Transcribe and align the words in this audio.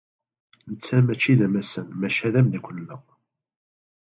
Netta 0.69 0.97
maci 1.05 1.33
d 1.39 1.41
amassan, 1.45 1.87
maca 1.99 2.27
d 2.33 2.35
ameddakel-nneɣ. 2.39 3.01